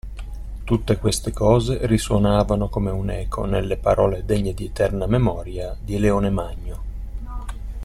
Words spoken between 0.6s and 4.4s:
Tutte queste cose risuonavano come un'eco nelle parole